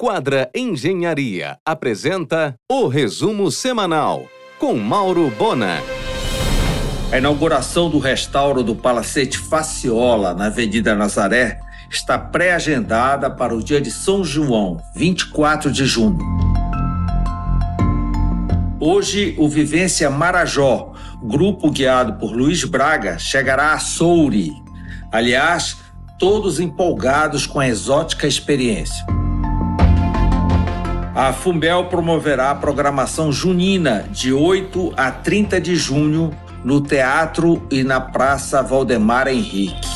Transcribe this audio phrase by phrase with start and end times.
[0.00, 5.82] Quadra Engenharia apresenta o resumo semanal com Mauro Bona.
[7.10, 11.58] A inauguração do restauro do Palacete Faciola na Avenida Nazaré
[11.90, 16.24] está pré-agendada para o dia de São João, 24 de junho.
[18.78, 24.52] Hoje, o Vivência Marajó, grupo guiado por Luiz Braga, chegará a Souri.
[25.10, 25.78] Aliás,
[26.20, 29.17] todos empolgados com a exótica experiência.
[31.18, 37.82] A Fumbel promoverá a programação junina de 8 a 30 de junho no Teatro e
[37.82, 39.88] na Praça Valdemar Henrique.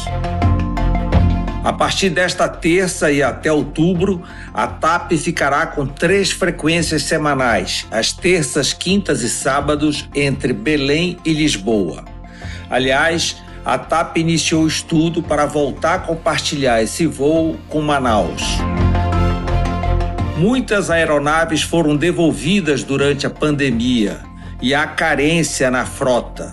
[1.62, 4.20] A partir desta terça e até outubro,
[4.52, 11.32] a TAP ficará com três frequências semanais, às terças, quintas e sábados, entre Belém e
[11.32, 12.04] Lisboa.
[12.68, 18.71] Aliás, a TAP iniciou o estudo para voltar a compartilhar esse voo com Manaus.
[20.42, 24.18] Muitas aeronaves foram devolvidas durante a pandemia
[24.60, 26.52] e há carência na frota.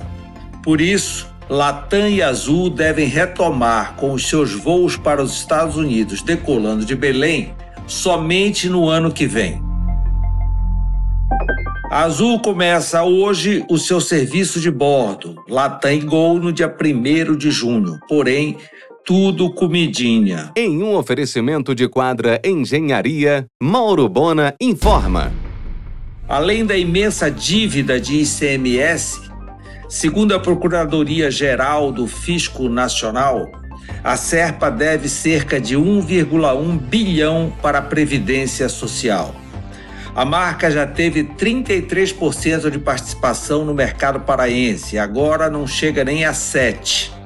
[0.61, 6.21] Por isso, Latam e Azul devem retomar com os seus voos para os Estados Unidos
[6.21, 7.55] decolando de Belém
[7.87, 9.59] somente no ano que vem.
[11.89, 17.35] A Azul começa hoje o seu serviço de bordo, Latam e Gol no dia 1
[17.35, 18.55] de junho, porém
[19.09, 20.51] tudo comidinha.
[20.55, 25.33] Em um oferecimento de quadra Engenharia, Mauro Bona informa.
[26.27, 29.19] Além da imensa dívida de ICMS,
[29.89, 33.49] segundo a Procuradoria-Geral do Fisco Nacional,
[34.03, 39.33] a Serpa deve cerca de 1,1 bilhão para a Previdência Social.
[40.15, 46.31] A marca já teve 33% de participação no mercado paraense, agora não chega nem a
[46.31, 47.17] 7%.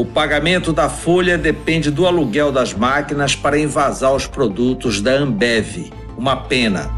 [0.00, 5.92] O pagamento da folha depende do aluguel das máquinas para envasar os produtos da Ambev.
[6.16, 6.90] Uma pena.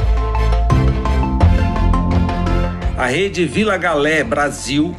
[2.96, 4.94] A rede Vila Galé Brasil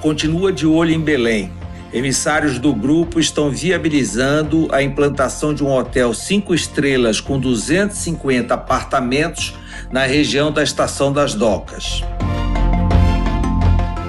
[0.00, 1.50] continua de olho em Belém.
[1.92, 9.52] Emissários do grupo estão viabilizando a implantação de um hotel cinco estrelas com 250 apartamentos
[9.90, 12.04] na região da Estação das Docas.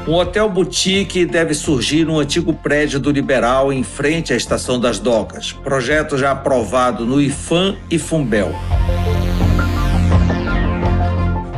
[0.09, 4.97] Um hotel boutique deve surgir no antigo prédio do Liberal, em frente à Estação das
[4.97, 5.53] Docas.
[5.53, 8.51] Projeto já aprovado no IFAM e Fumbel.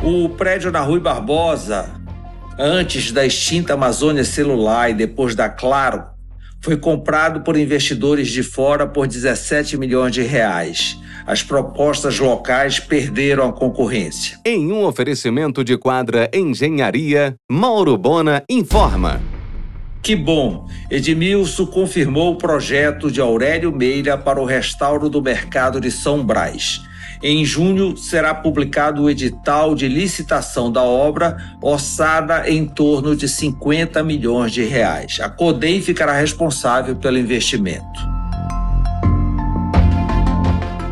[0.04, 1.92] O prédio na Rui Barbosa,
[2.60, 6.11] antes da extinta Amazônia Celular e depois da Claro,
[6.64, 13.48] foi comprado por investidores de fora por 17 milhões de reais as propostas locais perderam
[13.48, 14.40] a concorrência.
[14.46, 19.22] Em um oferecimento de quadra Engenharia, Mauro Bona informa.
[20.02, 20.68] Que bom!
[20.90, 26.82] Edmilson confirmou o projeto de Aurélio Meira para o restauro do mercado de São Brás.
[27.24, 34.02] Em junho será publicado o edital de licitação da obra, orçada em torno de 50
[34.04, 35.20] milhões de reais.
[35.22, 38.12] A CODEM ficará responsável pelo investimento.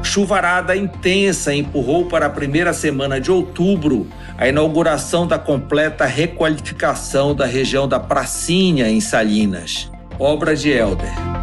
[0.03, 4.07] Chuvarada intensa empurrou para a primeira semana de outubro
[4.38, 11.38] a inauguração da completa requalificação da região da Pracinha, em Salinas, obra de Helder.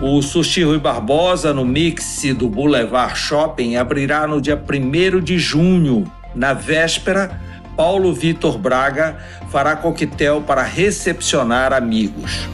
[0.00, 6.04] O Sushi Rui Barbosa, no mix do Boulevard Shopping, abrirá no dia 1 de junho.
[6.36, 7.40] Na véspera,
[7.76, 9.16] Paulo Vitor Braga
[9.50, 12.48] fará coquetel para recepcionar amigos.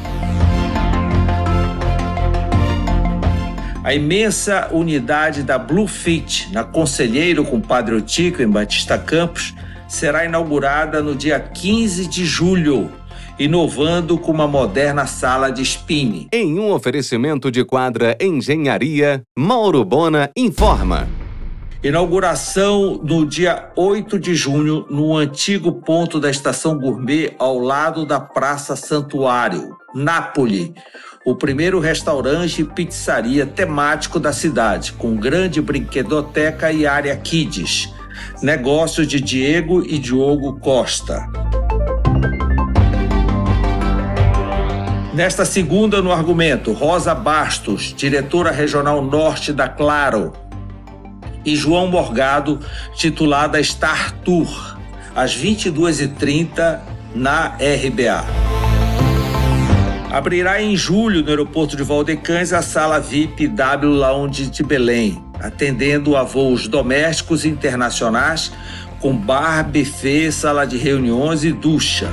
[3.84, 9.54] A imensa unidade da Bluefit, na Conselheiro com Padre Otico, em Batista Campos,
[9.86, 12.90] será inaugurada no dia 15 de julho,
[13.38, 16.28] inovando com uma moderna sala de spinning.
[16.32, 21.08] Em um oferecimento de quadra Engenharia, Mauro Bona informa.
[21.82, 28.18] Inauguração no dia 8 de junho, no antigo ponto da estação gourmet, ao lado da
[28.18, 30.72] Praça Santuário, Nápoles
[31.24, 37.90] o primeiro restaurante e pizzaria temático da cidade, com grande brinquedoteca e área kids.
[38.42, 41.26] Negócio de Diego e Diogo Costa.
[45.14, 50.32] Nesta segunda, no argumento, Rosa Bastos, diretora regional norte da Claro,
[51.44, 52.58] e João Morgado,
[52.96, 54.76] titulada Star Tour,
[55.14, 56.80] às 22h30
[57.14, 58.24] na RBA.
[60.10, 66.16] Abrirá em julho no aeroporto de Valdecães a sala VIP W Lounge de Belém, atendendo
[66.16, 68.50] a voos domésticos e internacionais
[68.98, 72.08] com bar, buffet, sala de reuniões e ducha.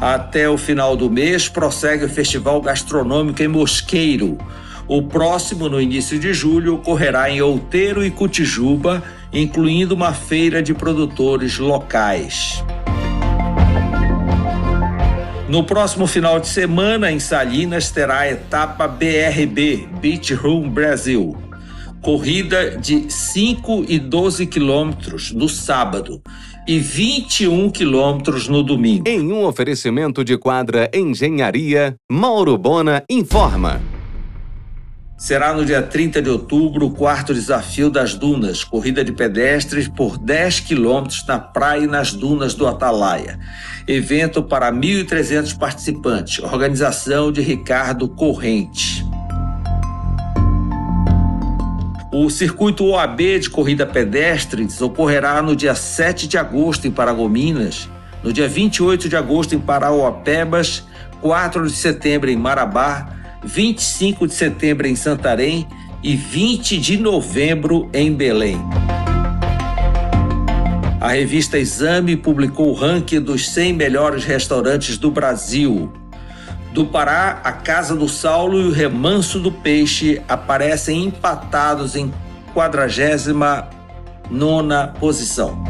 [0.00, 4.38] Até o final do mês prossegue o Festival Gastronômico em Mosqueiro.
[4.86, 9.02] O próximo, no início de julho, ocorrerá em Outeiro e Cutijuba,
[9.32, 12.62] incluindo uma feira de produtores locais.
[15.48, 21.47] No próximo final de semana, em Salinas, terá a etapa BRB, Beach Room Brasil.
[22.02, 26.22] Corrida de 5 e 12 quilômetros no sábado
[26.66, 29.04] e 21 quilômetros no domingo.
[29.08, 33.80] Em um oferecimento de quadra Engenharia, Mauro Bona informa.
[35.18, 40.16] Será no dia 30 de outubro o quarto desafio das dunas, corrida de pedestres por
[40.16, 43.36] 10 quilômetros na praia e nas dunas do Atalaia.
[43.88, 49.07] Evento para 1.300 participantes, organização de Ricardo Corrente.
[52.20, 57.88] O circuito OAB de corrida pedestres ocorrerá no dia 7 de agosto em Paragominas,
[58.24, 60.82] no dia 28 de agosto em Parauapebas,
[61.20, 65.68] 4 de setembro em Marabá, 25 de setembro em Santarém
[66.02, 68.58] e 20 de novembro em Belém.
[71.00, 75.92] A revista Exame publicou o ranking dos 100 melhores restaurantes do Brasil.
[76.78, 82.14] Do Pará, a Casa do Saulo e o Remanso do Peixe aparecem empatados em
[82.54, 83.66] 49
[85.00, 85.64] posição.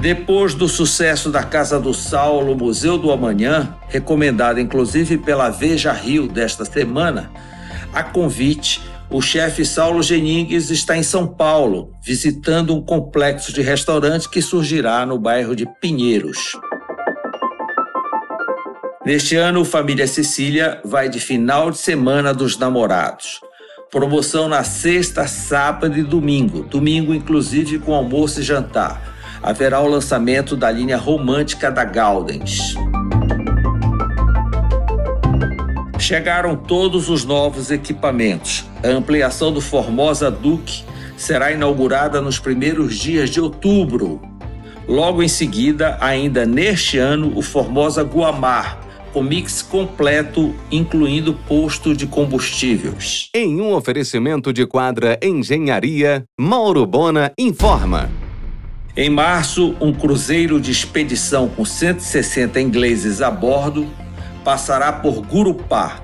[0.00, 6.26] Depois do sucesso da Casa do Saulo, Museu do Amanhã, recomendado inclusive pela Veja Rio
[6.26, 7.30] desta semana,
[7.92, 8.80] a convite,
[9.10, 15.04] o chefe Saulo Geningues está em São Paulo, visitando um complexo de restaurante que surgirá
[15.04, 16.56] no bairro de Pinheiros.
[19.04, 23.40] Neste ano, Família Cecília vai de final de semana dos namorados.
[23.90, 26.62] Promoção na sexta, sábado e domingo.
[26.62, 29.14] Domingo, inclusive, com almoço e jantar
[29.44, 32.74] haverá o lançamento da linha romântica da Gaudens.
[35.98, 38.64] Chegaram todos os novos equipamentos.
[38.82, 40.82] A ampliação do Formosa Duque
[41.14, 44.22] será inaugurada nos primeiros dias de outubro.
[44.88, 48.83] Logo em seguida, ainda neste ano, o Formosa Guamar,
[49.14, 53.28] com mix completo, incluindo posto de combustíveis.
[53.32, 58.10] Em um oferecimento de quadra Engenharia, Mauro Bona informa.
[58.96, 63.88] Em março, um cruzeiro de expedição com 160 ingleses a bordo
[64.44, 66.00] passará por Gurupá.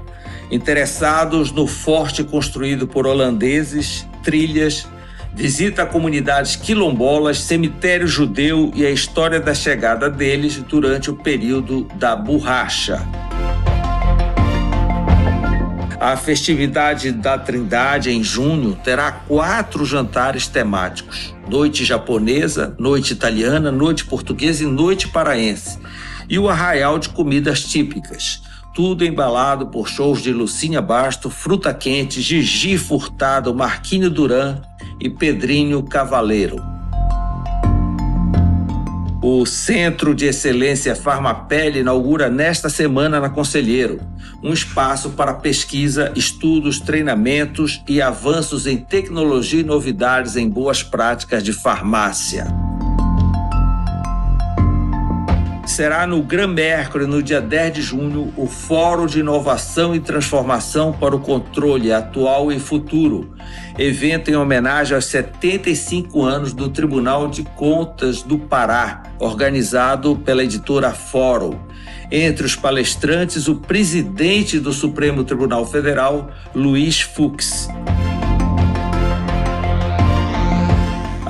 [0.49, 4.87] Interessados no forte construído por holandeses, trilhas,
[5.35, 12.17] visita comunidades quilombolas, cemitério judeu e a história da chegada deles durante o período da
[12.17, 13.07] borracha.
[16.01, 24.07] A festividade da Trindade, em junho, terá quatro jantares temáticos: noite japonesa, noite italiana, noite
[24.07, 25.79] portuguesa e noite paraense.
[26.27, 28.43] E o arraial de comidas típicas.
[28.73, 34.63] Tudo embalado por shows de Lucinha Basto, Fruta Quente, Gigi Furtado, Marquinho Duran
[35.01, 36.57] e Pedrinho Cavaleiro.
[39.23, 44.01] O Centro de Excelência Farmapele inaugura nesta semana na Conselheiro
[44.43, 51.43] um espaço para pesquisa, estudos, treinamentos e avanços em tecnologia e novidades em boas práticas
[51.43, 52.60] de farmácia.
[55.81, 60.93] Será no Gran Mercury, no dia 10 de junho, o Fórum de Inovação e Transformação
[60.93, 63.35] para o Controle Atual e Futuro,
[63.79, 70.91] evento em homenagem aos 75 anos do Tribunal de Contas do Pará, organizado pela editora
[70.91, 71.59] Fórum.
[72.13, 77.71] Entre os palestrantes, o presidente do Supremo Tribunal Federal, Luiz Fux.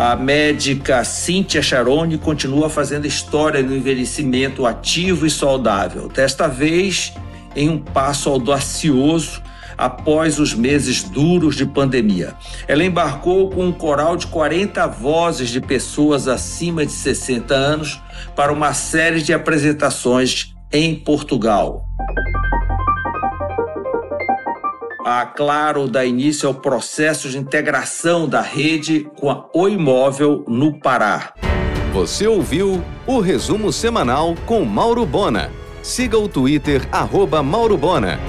[0.03, 7.13] A médica Cíntia Charone continua fazendo história no envelhecimento ativo e saudável, desta vez
[7.55, 9.43] em um passo audacioso
[9.77, 12.35] após os meses duros de pandemia.
[12.67, 18.01] Ela embarcou com um coral de 40 vozes de pessoas acima de 60 anos
[18.35, 21.85] para uma série de apresentações em Portugal.
[25.05, 30.79] A Claro dá início ao processo de integração da rede com a Oi Móvel no
[30.79, 31.33] Pará.
[31.93, 35.51] Você ouviu o resumo semanal com Mauro Bona.
[35.83, 38.21] Siga o Twitter, arroba Mauro Bona.